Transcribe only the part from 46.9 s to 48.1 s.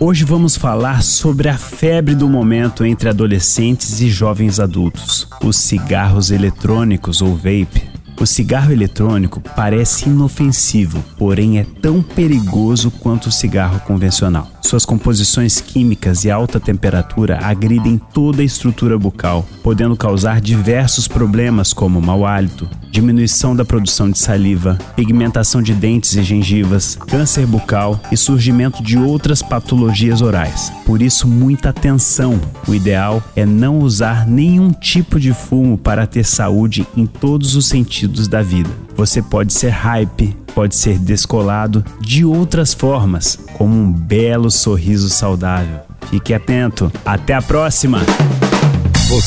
Até a próxima!